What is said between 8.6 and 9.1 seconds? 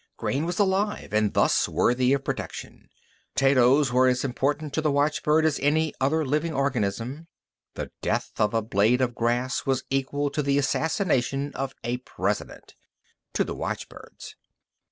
blade